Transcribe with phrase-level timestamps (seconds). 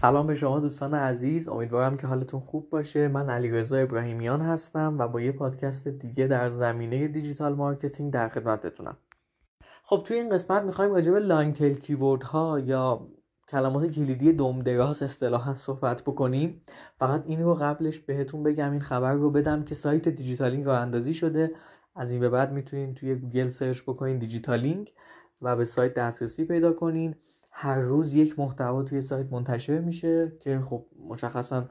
[0.00, 1.48] سلام به شما دوستان عزیز.
[1.48, 3.08] امیدوارم که حالتون خوب باشه.
[3.08, 8.28] من علی رضا ابراهیمیان هستم و با یه پادکست دیگه در زمینه digital marketing در
[8.28, 8.96] خدمتتونم.
[9.82, 13.08] خب توی این قسمت می‌خوایم راجع به tail keyword ها یا
[13.48, 16.62] کلمات کلیدی دم دراز اصطلاحا صحبت بکنیم.
[16.96, 21.14] فقط این رو قبلش بهتون بگم این خبر رو بدم که سایت دیجیتالینگ راه اندازی
[21.14, 21.50] شده.
[21.96, 24.92] از این به بعد می‌تونین توی گوگل search بکنین دیجیتالینگ
[25.42, 27.14] و به سایت دسترسی پیدا کنین.
[27.60, 31.68] هر روز یک محتوا توی سایت منتشر میشه که خب مشخصا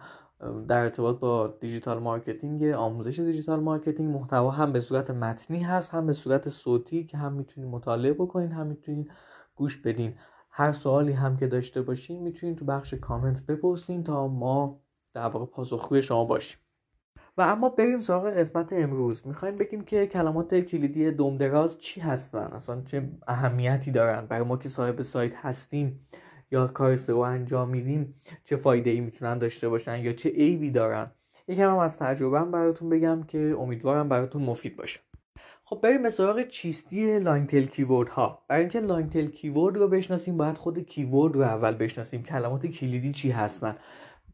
[0.67, 6.07] در ارتباط با digital marketing آموزش digital marketing محتوا هم به صورت متنی هست هم
[6.07, 9.11] به صورت صوتی که هم می‌تونید مطالعه بکنین هم می‌تونید
[9.55, 10.15] گوش بدین.
[10.49, 14.81] هر سوالی هم که داشته باشین می‌تونین تو بخش کامنت بپرسین تا ما
[15.13, 16.59] در واقع پاسخگوی شما باشیم.
[17.37, 19.27] و اما بریم سراغ قسمت امروز.
[19.27, 24.57] می‌خوایم بگیم که کلمات کلیدی دم دراز چی هستن؟ اصلا چه اهمیتی دارن؟ برای ما
[24.57, 25.99] که صاحب سایت هستیم
[26.51, 31.11] یا کار سئو انجام میدیم چه فایده ای می‌تونن داشته باشن یا چه عیبی دارن؟
[31.47, 34.99] یکم هم از تجربه براتون بگم که امیدوارم براتون مفید باشه.
[35.63, 39.87] خب بریم به سراغ چیستی long tail keyword ها برای اینکه long tail keyword رو
[39.87, 42.23] بشناسیم باید خود keyword رو اول بشناسیم.
[42.23, 43.75] کلمات کلیدی چی هستن؟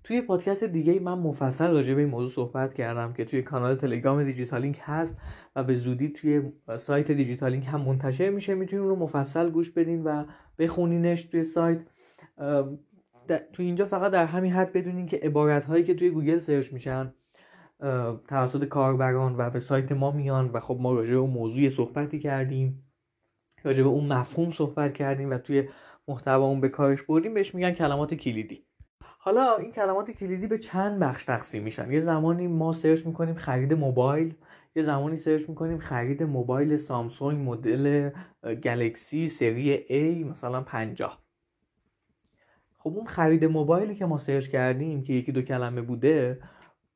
[0.03, 4.23] توی پادکست دیگه من مفصل راجع به این موضوع صحبت کردم که توی کانال تلگرام
[4.23, 5.17] دیجیتالینگ هست
[5.55, 6.41] و به زودی توی
[6.77, 8.55] سایت دیجیتالینگ هم منتشر میشه.
[8.55, 10.25] می‌تونین رو مفصل گوش بدین و
[10.59, 11.79] بخونینش توی سایت.
[13.53, 17.13] توی اینجا فقط در همین حد بدونین که عبارت هایی که توی گوگل search میشن
[18.27, 22.19] توسط کاربران و به سایت ما میان و خب ما راجع به اون موضوع صحبتی
[22.19, 22.83] کردیم.
[23.63, 25.69] راجع به اون مفهوم صحبت کردیم و توی
[26.07, 27.33] محتوا اون به کارش بردیم.
[27.33, 28.65] بهش میگن کلمات کلیدی.
[29.25, 31.91] حالا این کلمات کلیدی به چند بخش تقسیم میشن.
[31.91, 34.35] یه زمانی ما search می‌کنیم خرید موبایل
[34.75, 38.09] یه زمانی search می‌کنیم خرید موبایل سامسونگ مدل
[38.63, 41.23] گلکسی سری A مثلا 50
[42.77, 46.39] خب اون خرید موبایلی که ما search کردیم که یکی دو کلمه بوده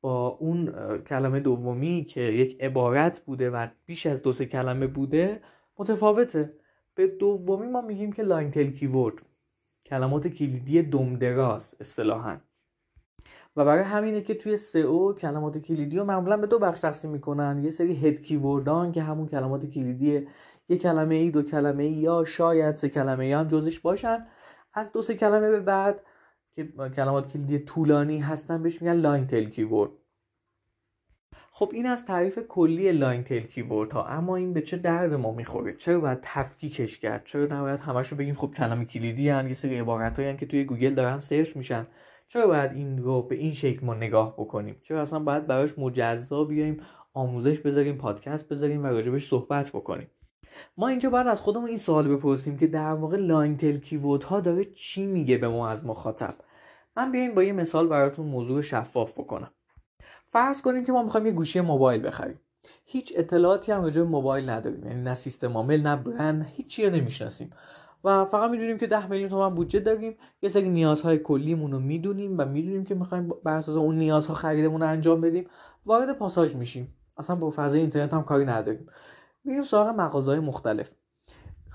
[0.01, 5.41] با اون کلمه دومی که یک عبارت بوده و بیش از دو سه کلمه بوده
[5.77, 6.53] متفاوته.
[6.95, 9.15] به دومی ما میگیم که long tail keyword.
[9.87, 12.37] کلمات کلیدی دم دراز اصطلاحا.
[13.55, 17.63] و برای همینه که توی سئو کلمات کلیدی رو معمولا به دو بخش تقسیم می‌کنن.
[17.63, 20.27] یه سری head keyword ان که همون کلمات کلیدی
[20.69, 24.27] یه کلمه ای دو کلمه ای یا شاید سه کلمه ای هم جزش باشن.
[24.73, 26.01] از دو سه کلمه به بعد
[26.53, 26.63] که
[26.95, 29.91] کلمات کلیدی طولانی هستن بهش میگن long tail keyword
[31.59, 34.05] خب این از تعریف کلی long tail keyword ها.
[34.05, 38.17] اما این به چه درد ما می‌خوره؟ چرا باید تفکیکش کرد؟ چرا نباید همش رو
[38.17, 41.87] بگیم خب کلمه کلیدی هن یه سری عبارت هایی که توی گوگل دارن search میشن.
[42.27, 46.43] چرا باید این رو به این شکل ما نگاه بکنیم؟ چرا اصلا باید براش مجزا
[46.43, 46.81] بیایم
[47.13, 50.07] آموزش بذاریم پادکست بذاریم و راجع بهش صحبت بکنیم؟
[50.77, 54.39] ما اینجا باید از خودمون این سوال بپرسیم که در واقع long tail keyword ها
[54.39, 56.35] داره چی میگه به ما از مخاطب؟
[56.97, 59.51] من بیاین با یه مثال براتون موضوع شفاف بکنم.
[60.27, 62.39] فرض کنیم که ما می‌خوایم یه گوشی موبایل بخریم.
[62.85, 64.85] هیچ اطلاعاتی هم راجع موبایل نداریم.
[64.85, 67.49] یعنی نه سیستم عامل نه برند هیچی رو نمی‌شناسیم.
[68.03, 70.17] و فقط می‌دونیم که 10 میلیون تومن بودجه داریم.
[70.41, 74.81] یه سری نیازهای کلیمون رو می‌دونیم و می‌دونیم که می‌خوایم بر اساس اون نیازها خریدمون
[74.81, 75.47] رو انجام بدیم.
[75.85, 76.93] وارد پاساژ میشیم.
[77.17, 78.87] اصلا با فضای اینترنت هم کاری نداریم.
[79.43, 80.95] میریم سراغ مغازهای مختلف.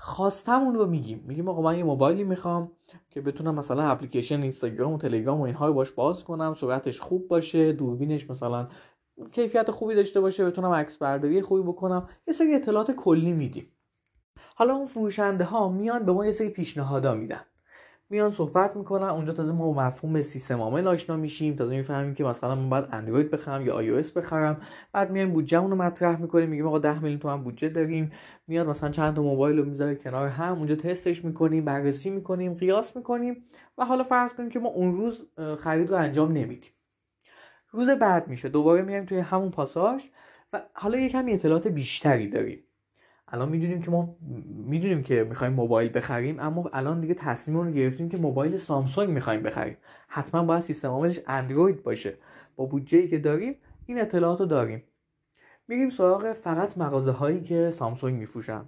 [0.05, 1.23] خواستمون رو میگیم.
[1.27, 2.71] میگیم آقا من یه موبایلی می‌خوام
[3.09, 7.27] که بتونم مثلا اپلیکیشن اینستاگرام و تلگرام و اینها رو باش باز کنم سرعتش خوب
[7.27, 8.67] باشه دوربینش مثلا
[9.31, 12.07] کیفیت خوبی داشته باشه بتونم عکس برداری خوبی بکنم.
[12.27, 13.67] یه سری اطلاعات کلی میدیم.
[14.55, 17.41] حالا اون فروشنده ها میان به ما یه سری پیشنهادا میدن.
[18.13, 19.07] میان صحبت می‌کنن.
[19.07, 21.55] اونجا تازه ما مفهوم سیستم عامل آشنا میشیم.
[21.55, 24.61] تازه می‌فهمیم که مثلا من باید اندروید بخرم یا آی بخرم.
[24.91, 26.49] بعد میایم بودجهمون رو مطرح می‌کنیم.
[26.49, 28.09] میگیم آقا 10 میلیون تومن بودجه داریم.
[28.47, 30.57] میاد مثلا چند تا موبایل رو می‌ذاره کنار هم.
[30.57, 31.65] اونجا تستش می‌کنیم.
[31.65, 32.53] بررسی می‌کنیم.
[32.53, 33.45] قیاس می‌کنیم.
[33.77, 35.25] و حالا فرض کنیم که ما اون روز
[35.59, 36.71] خرید رو انجام نمیدیم.
[37.71, 38.49] روز بعد میشه.
[38.49, 40.03] دوباره میایم توی همون پاساژ.
[40.53, 42.63] و حالا یه کمی اطلاعات بیشتری داریم.
[43.27, 44.15] الان می‌دونیم که ما
[44.65, 49.41] می‌دونیم که می‌خوایم موبایل بخریم اما الان دیگه تصمیم رو گرفتیم که موبایل سامسونگ می‌خوایم
[49.41, 49.77] بخریم.
[50.07, 52.17] حتما باید سیستم عاملش اندروید باشه.
[52.55, 53.55] با بودجه که داریم
[53.85, 54.83] این اطلاعات رو داریم.
[55.67, 58.65] میریم سراغ فقط مغازه هایی که سامسونگ میفروشن.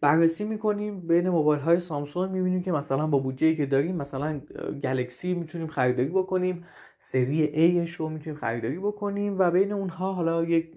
[0.00, 4.40] بررسی می‌کنیم بین موبایل های سامسونگ می‌بینیم که مثلا با بودجه که داریم مثلا
[4.82, 6.64] گلکسی می‌تونیم خریداری بکنیم
[6.98, 7.46] سری
[7.86, 10.72] A رو می‌تونیم خریداری بکنیم و بین اونها حالا یک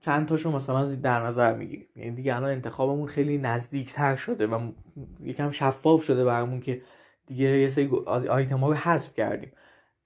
[0.00, 1.86] چند تاشو مثلا در نظر می‌گیریم.
[1.96, 4.72] یعنی دیگه الان انتخابمون خیلی نزدیکتر شده و
[5.20, 6.82] یکم شفاف شده برامون که
[7.26, 9.52] دیگه یه سری آیتم ها رو حذف کردیم.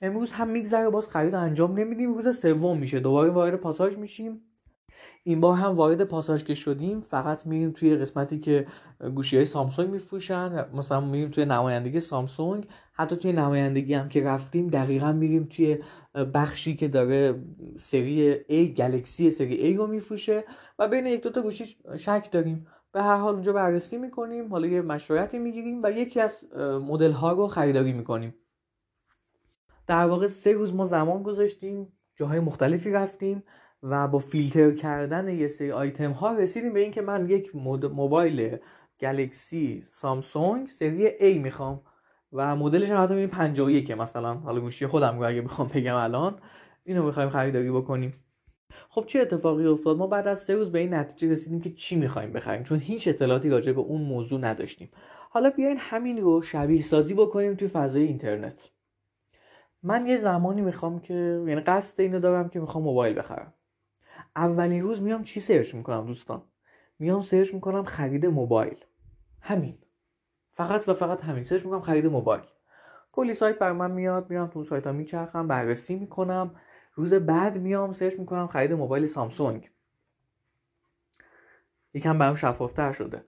[0.00, 2.14] امروز هم میگذره باز خرید انجام نمیدیم.
[2.14, 3.00] روز سوم میشه.
[3.00, 4.40] دوباره وارد پاساژ میشیم.
[5.24, 8.66] این بار هم وارد پاساژ که شدیم فقط میریم توی قسمتی که
[9.14, 12.66] گوشی های سامسونگ میفروشن مثلا میریم توی نمایندگی سامسونگ.
[12.92, 15.78] حتی توی نمایندگی هم که رفتیم دقیقا میریم توی
[16.34, 17.44] بخشی که داره
[17.78, 20.44] سری A گلکسی سری A رو میفروشه
[20.78, 21.64] و بین یک دوتا گوشی
[21.98, 22.66] شک داریم.
[22.92, 26.44] به هر حال اونجا بررسی می‌کنیم حالا یه مشورتی می‌گیریم و یکی از
[26.88, 28.34] مدل ها رو خریداری می‌کنیم.
[29.86, 33.42] در واقع سه روز ما زمان گذاشتیم جاهای مختلفی رفتیم.
[33.82, 38.56] و با فیلتر کردن یه سری آیتم ها رسیدیم به اینکه من یک موبایل
[39.00, 41.82] گلکسی سامسونگ سری A می‌خوام
[42.32, 44.34] و مدلش هم حتی 51 مثلا.
[44.34, 46.38] حالا گوشی خودم رو اگه بخوام بگم الان
[46.84, 48.12] اینو می‌خوایم خریداری بکنیم.
[48.88, 51.96] خب چه اتفاقی افتاد؟ ما بعد از سه روز به این نتیجه رسیدیم که چی
[51.96, 54.90] می‌خوایم بخریم چون هیچ اطلاعاتی راجع به اون موضوع نداشتیم.
[55.30, 58.60] حالا بیاین همین رو شبیه سازی بکنیم توی فضای اینترنت.
[59.82, 61.14] من یه زمانی می‌خوام که
[61.46, 63.54] یعنی قصد اینو دارم که می‌خوام موبایل بخرم.
[64.36, 66.42] اولین روز میام چی search می‌کنم دوستان؟
[66.98, 68.84] میام search می‌کنم خرید موبایل.
[69.40, 69.78] همین.
[70.52, 71.44] فقط و فقط همین.
[71.44, 72.42] search می‌کنم خرید موبایل.
[73.12, 76.54] کلی سایت برا من میاد میام تو سایت ها میچرخم بررسی می‌کنم.
[76.94, 79.70] روز بعد میام search می‌کنم خرید موبایل سامسونگ.
[81.94, 83.24] یکم برام شفافتر شده.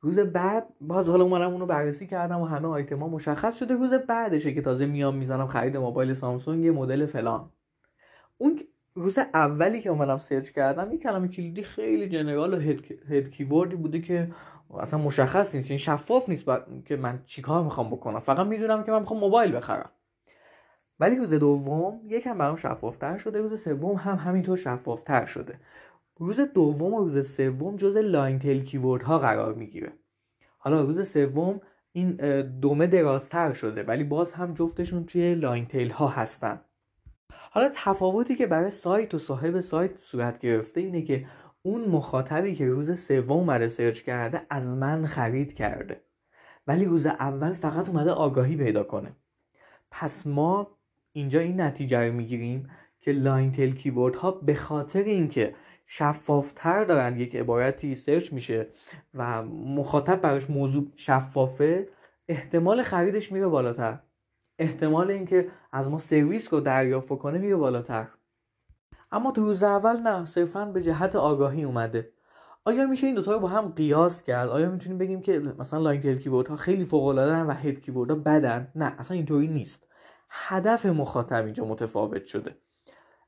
[0.00, 3.74] روز بعد باز حالا اومدم اونو بررسی کردم و همه آیتم‌ها مشخص شده.
[3.74, 7.52] روز بعدشه که تازه میام می‌زنم خرید موبایل سامسونگ مدل فلان.
[8.38, 8.60] اون
[8.96, 12.56] روز اولی که اومدم search کردم یه کلمه کلیدی خیلی general و
[13.08, 14.28] head keyword ی بوده که
[14.78, 16.44] اصلا مشخص نیست این یعنی شفاف نیست
[16.84, 18.18] که من چیکار می‌خوام بکنم.
[18.18, 19.90] فقط می‌دونم که من می‌خوام موبایل بخرم.
[21.00, 25.54] ولی روز دوم یکم برام شفافتر شده روز سوم هم همینطور شفافتر شده.
[26.16, 29.92] روز دوم و روز سوم جز long tail keyword ها قرار می‌گیره.
[30.58, 31.60] حالا روز سوم
[31.92, 32.16] این
[32.60, 36.60] دُمه درازتر شده ولی باز هم جفتشون توی long tail ها هستن.
[37.30, 41.26] حالا تفاوتی که برای سایت و صاحب سایت صورت گرفته اینه که
[41.62, 46.04] اون مخاطبی که روز سوم اومده search کرده از من خرید کرده.
[46.66, 49.16] ولی روز اول فقط اومده آگاهی پیدا کنه.
[49.90, 50.78] پس ما
[51.12, 55.54] اینجا این نتیجه رو می‌گیریم که long tail keyword ها به خاطر اینکه
[55.86, 58.68] شفافتر دارن یک عبارتی search میشه
[59.14, 61.88] و مخاطب براش موضوع شفافه
[62.28, 63.98] احتمال خریدش میره بالاتر.
[64.58, 68.08] احتمال اینکه از ما سرویس رو دریافت کنه میره بالاتر.
[69.12, 72.12] اما تو روز اول نه صرفا به جهت آگاهی اومده.
[72.64, 76.00] آیا میشه این دوتا رو با هم قیاس کرد؟ آیا می‌تونیم بگیم که مثلا لاین
[76.00, 79.86] تیل کیورد ها خیلی فوق العاده و هد کیورد ها بدن؟ نه اصلا اینطوری نیست.
[80.30, 82.56] هدف مخاطب اینجا متفاوت شده.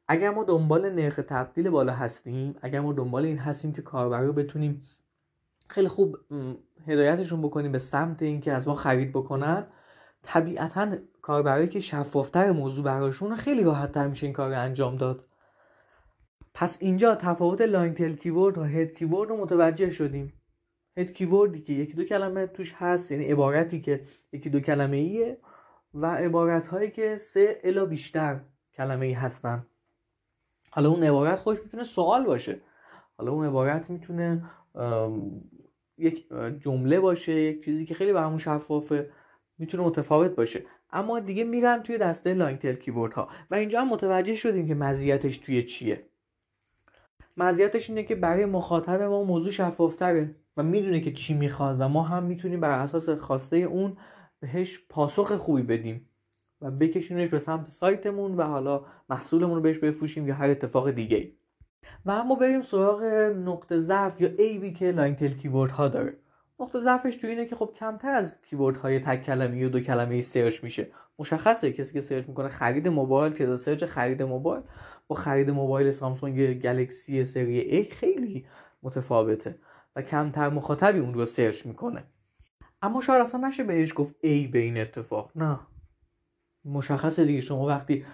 [0.08, 4.32] اگر ما دنبال نرخ تبدیل بالا هستیم اگر ما دنبال این هستیم که کاربر رو
[4.32, 4.82] بتونیم
[5.69, 6.17] خیلی خوب
[6.87, 9.67] هدایتشون بکنیم به سمت اینکه از ما خرید بکنن
[10.26, 15.25] طبیعتا کاربرایی که شفافتر موضوع براشون خیلی راحت تر میشه این کار رو انجام داد.
[16.55, 20.32] پس اینجا تفاوت long tail keyword و head keyword رو متوجه شدیم.
[20.96, 24.00] head keyword ی که یکی دو کلمه توش هست یعنی عبارتی که
[24.32, 25.38] یکی دو کلمه ایه
[25.94, 28.40] و عبارت هایی که سه الی بیشتر
[28.75, 29.67] کلمه ای هستن.
[30.70, 32.61] حالا اون عبارت خودش می‌تونه سوال باشه.
[33.19, 34.44] حالا اون عبارت می‌تونه
[35.99, 36.28] یک
[36.61, 39.11] جمله باشه یک چیزی که خیلی برامون شفافه.
[39.58, 40.62] می‌تونه متفاوت باشه.
[40.90, 44.74] اما دیگه میرن توی دسته لاین تیل کیورد ها و اینجا هم متوجه شدیم که
[44.74, 46.06] مزیتش توی چیه.
[47.36, 52.02] مزیتش اینه که برای مخاطب ما موضوع شفافتره و می‌دونه که چی می‌خواد و ما
[52.02, 53.96] هم می‌تونیم بر اساس خواسته اون
[54.40, 56.08] بهش پاسخ خوبی بدیم
[56.60, 61.32] و بکشونش به سمت سایتمون و حالا محصولمون رو بهش بفروشیم یا هر اتفاق دیگه
[62.06, 63.02] و اما بریم سراغ
[63.44, 66.16] نقطه ضعف یا عیبی که long tail keyword ها داره.
[66.60, 70.20] نقطه ضعفش تو اینه که خب کمتر از keyword های تک کلمه و دو کلمه
[70.20, 70.90] search میشه.
[71.18, 74.62] مشخصه کسی که search می‌کنه خرید موبایل که search خرید موبایل.
[75.08, 78.46] با خرید موبایل سامسونگ گلکسی سری A خیلی
[78.82, 79.58] متفاوته
[79.96, 82.04] و کمتر مخاطبی اون رو search می‌کنه.
[82.82, 85.32] اما شاید اصلا نشه بهش گفت عیب به این اتفاق.
[85.34, 85.60] نه.
[86.64, 87.40] مشخصه دیگه.
[87.40, 88.04] شما وقتی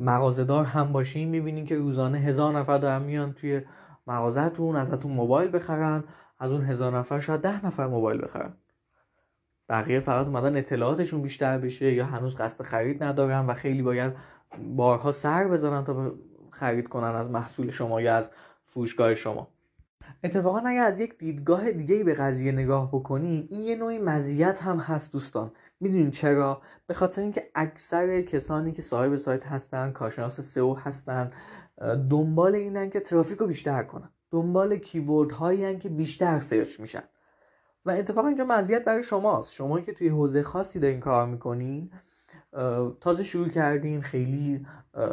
[0.00, 3.62] مغازهدار هم باشین می‌بینین که روزانه هزار نفر دارن میان توی
[4.06, 6.04] مغازهتون ازتون موبایل بخرن.
[6.40, 8.52] از اون هزار نفر شاید ده نفر موبایل بخرن.
[9.68, 14.12] بقیه فقط اومدن اطلاعاتشون بیشتر بشه یا هنوز قصد خرید ندارن و خیلی باید
[14.76, 16.12] بارها سر بزنن تا
[16.50, 18.30] خرید کنن از محصول شما یا از
[18.62, 19.48] فروشگاه شما.
[20.24, 24.78] اتفاقا اگر از یک دیدگاه دیگه به قضیه نگاه بکنیم این یه نوعی مزیت هم
[24.78, 25.52] هست دوستان.
[25.80, 31.30] می‌دونین چرا؟ به خاطر اینکه اکثر کسانی که صاحب سایت هستن کارشناس سئو هستن
[32.10, 34.10] دنبال اینن که ترافیک رو بیشتر کنن.
[34.30, 37.02] دنبال keyword هایی که بیشتر search میشن.
[37.84, 39.54] و اتفاقا اینجا مزیت برای شماست.
[39.54, 41.92] شما که توی حوزه خاصی دارین کار می‌کنین
[43.00, 44.66] تازه شروع کردین خیلی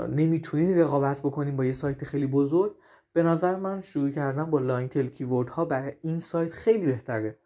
[0.10, 2.76] نمی‌تونین رقابت بکنین با یه سایت خیلی بزرگ.
[3.14, 7.40] به نظر من شروع کردن با long tail keyword ها برای این سایت خیلی بهتره.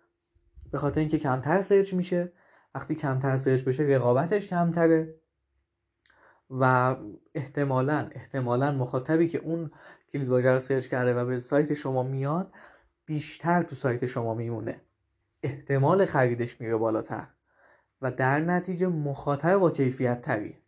[0.72, 2.34] به خاطر اینکه کمتر search میشه.
[2.76, 5.16] وقتی کمتر search بشه رقابتش کمتره.
[6.50, 6.96] و
[7.36, 9.72] احتمالا احتمالا مخاطبی که اون
[10.14, 12.54] کلید واژه رو search کرده و به سایت شما میاد
[13.06, 14.82] بیشتر تو سایت شما میمونه.
[15.44, 17.28] احتمال خریدش میره بالاتر.
[18.02, 20.61] و در نتیجه مخاطب با کیفیت تری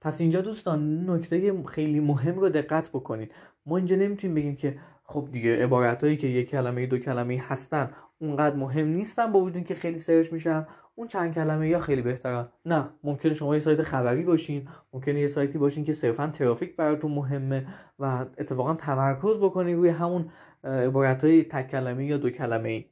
[0.00, 3.32] پس اینجا دوستان نکته خیلی مهم رو دقت بکنید.
[3.66, 7.90] ما اینجا نمی‌تونیم بگیم که خب دیگه عبارت هایی که یک کلمه دو کلمه هستن
[8.18, 10.66] اونقدر مهم نیستن با وجود که خیلی search میشن.
[10.94, 12.48] اون چند کلمه‌ای‌ها خیلی بهترن.
[12.66, 14.68] نه ممکنه شما یه سایت خبری باشین.
[14.92, 17.66] ممکنه یه سایتی باشین که صرفا ترافیک براتون مهمه
[17.98, 20.30] و اتفاقا تمرکز بکنید روی همون
[20.64, 22.84] عبارت های تک کلمه یا دو کلمه ای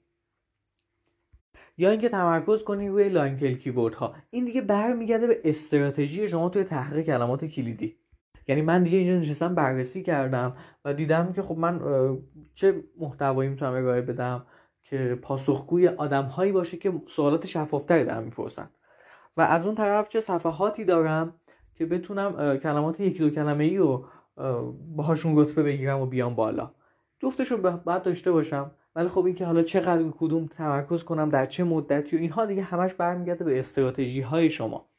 [1.78, 4.14] یا اینکه تمرکز کنید روی long tail keyword ها.
[4.30, 7.97] این دیگه برمیگرده به استراتژی شما توی تحقیق کلمات کلیدی.
[8.49, 11.80] یعنی من دیگه اینجا نشستم بررسی کردم و دیدم که خب من
[12.54, 14.47] چه محتوایی می‌تونم ارائه بدم
[14.85, 18.71] که پاسخگوی آدمهایی باشه که سوالات شفافتری دارن می‌پرسن.
[19.37, 21.35] و از اون طرف چه صفحاتی دارم
[21.75, 24.06] که بتونم کلمات یکی دو کلمه ای رو
[24.97, 26.71] باهاشون رتبه بگیرم و بیام بالا.
[27.18, 28.71] جفتش رو باید داشته باشم.
[28.96, 32.94] ولی خب اینکه حالا چقدر کدوم تمرکز کنم در چه مدتی و اینها دیگه همش
[32.94, 34.90] برمیگرده به استراتژی های شما.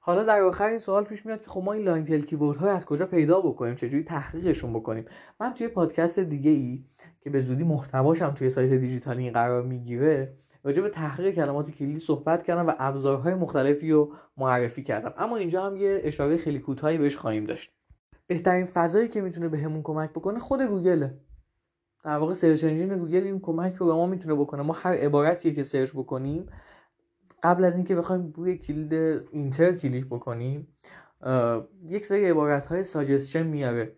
[0.00, 2.70] حالا در آخر این سوال پیش میاد که خب ما این long tail keyword ها
[2.70, 5.04] از کجا پیدا بکنیم؟ چجوری تحقیقشون بکنیم؟
[5.40, 6.84] من توی پادکست دیگه ای
[7.20, 12.42] که به زودی محتواشم توی سایت دیجیتالی قرار می‌گیره راجع به تحقیق کلمات کلیدی صحبت
[12.42, 15.14] کردم و ابزارهای مختلفی رو معرفی کردم.
[15.16, 17.70] اما اینجا هم یه اشاره خیلی کوتاهی بهش خواهیم داشت.
[18.26, 21.20] بهترین فضایی که می‌تونه بهمون کمک بکنه خود گوگله.
[22.04, 24.62] در واقع search engine گوگل این کمک رو به ما می‌تونه بکنه.
[24.62, 26.46] ما هر عبارتی که search بکنیم
[27.42, 28.92] قبل از اینکه بخوایم روی کلید
[29.32, 30.68] Enter کلیک بکنیم
[31.84, 33.96] یک سری عبارت های suggestion میاره.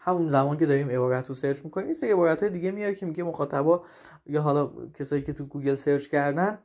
[0.00, 3.06] همون زمان که داریم عبارت رو search می‌کنیم این سری عبارت های دیگه میاره که
[3.06, 3.84] میگه مخاطبا
[4.26, 6.58] یا حالا کسایی که تو گوگل search کردن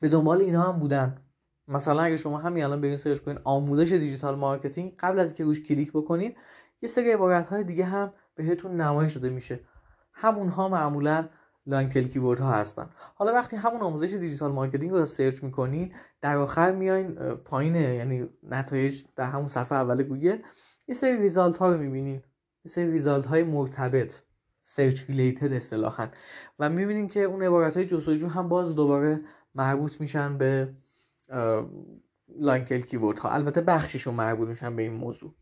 [0.00, 1.20] به دنبال اینا هم بودن.
[1.68, 5.60] مثلا اگه شما همین الان برین search کنین آموزش digital marketing قبل از اینکه روش
[5.60, 6.34] کلیک بکنین
[6.82, 9.60] یه سری عبارت های دیگه هم بهتون نمایش داده میشه.
[10.12, 11.28] همون ها معمولا
[11.66, 12.90] long keyword ها هستن.
[13.14, 19.04] حالا وقتی همون آموزش digital marketing رو search می‌کنین در آخر میاین پایین یعنی نتایج
[19.16, 20.38] در همون صفحه اول گوگل
[20.88, 22.22] یه سری result ها رو می‌بینین.
[22.64, 24.14] یه سری result های مرتبط
[24.62, 26.08] search related اصطلاحا.
[26.58, 29.20] و می‌بینین که اون عبارت های جستجو هم باز دوباره
[29.54, 30.74] مربوط میشن به
[32.38, 33.30] long keyword ها.
[33.30, 35.34] البته بخشیشون مربوط میشن به این موضوع.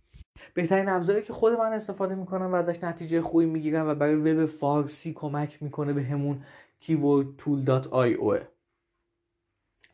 [0.54, 4.46] بهترین ابزاری که خود من استفاده می‌کنم و ازش نتیجه خوبی می‌گیرم و برای وب
[4.46, 6.44] فارسی کمک می‌کنه به همون
[6.82, 8.44] keywordtool.io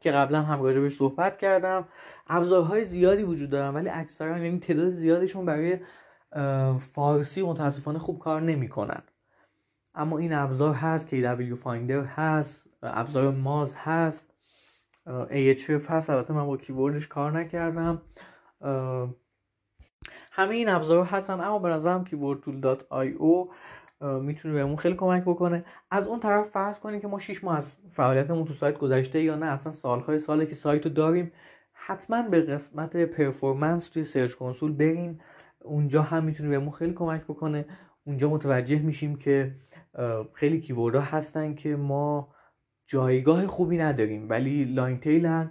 [0.00, 1.88] که قبلا هم راجع صحبت کردم.
[2.26, 5.78] ابزارهای زیادی وجود دارن ولی اکثرا یعنی تعداد زیادشون برای
[6.78, 9.02] فارسی متاسفانه خوب کار نمی‌کنن.
[9.94, 14.34] اما این ابزار هست KW فایندر هست ابزار ماز هست
[15.06, 16.10] AHF هست.
[16.10, 18.02] البته من با کیوردش کار نکردم.
[20.32, 23.48] همه این ابزار هستن اما به نظرم keywordtool.io
[24.20, 25.64] می‌تونه بهمون خیلی کمک بکنه.
[25.90, 29.36] از اون طرف فرض کنیم که ما 6 ماه از فعالیتمون تو سایت گذشته یا
[29.36, 31.32] نه اصلا سالهای ساله که سایت رو داریم
[31.72, 35.18] حتما به قسمت performance توی Search Console بریم.
[35.64, 37.66] اونجا هم می‌تونه بهمون خیلی کمک بکنه.
[38.04, 39.56] اونجا متوجه میشیم که
[40.34, 42.34] خیلی keyword ها هستن که ما
[42.86, 45.50] جایگاه خوبی نداریم ولی long tail ن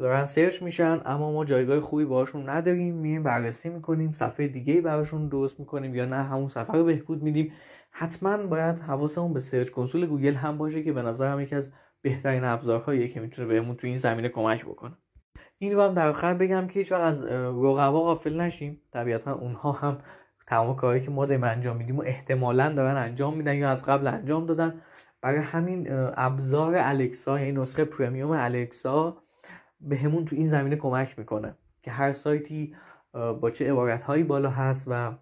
[0.00, 2.94] دارن search میشن اما ما جایگاه خوبی باشون نداریم.
[2.94, 7.52] میایم بررسی می‌کنیم صفحه دیگه براشون درست می‌کنیم یا نه همون صفحه رو بهبود میدیم.
[7.90, 11.72] حتما باید حواسمون به Search Console گوگل هم باشه که به نظرم یکی از
[12.02, 14.96] بهترین ابزارهاییه که می‌تونه بهمون تو این زمینه کمک بکنه.
[15.58, 18.80] این رو هم در آخر بگم که هیچ از رقبا غافل نشیم.
[18.92, 19.98] طبیعتا اونها هم
[20.46, 24.06] تمام کاری که ما داریم انجام میدیم و احتمالا دارن انجام میدن یا از قبل
[24.06, 24.80] انجام دادن.
[25.20, 29.22] برای همین ابزار الکسا یعنی نسخه premium الکسا
[29.82, 32.74] بهمون تو این زمینه کمک می‌کنه که هر سایتی
[33.12, 35.12] با چه عبارت هایی بالا هست و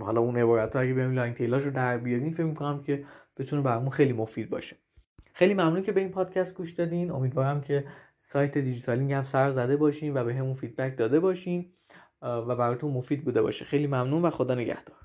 [0.00, 3.04] حالا اون عبارت هایی بریم long tail اش رو در بیارین فکر می‌کنم که
[3.36, 4.76] بتونه برامون خیلی مفید باشه.
[5.32, 7.10] خیلی ممنون که به این پادکست گوش دادین.
[7.10, 7.84] امیدوارم که
[8.18, 11.72] سایت دیجیتالینگ هم سر زده باشین و بهمون feedback داده باشین
[12.22, 13.64] و براتون مفید بوده باشه.
[13.64, 14.96] خیلی ممنون و خدا نگهدار.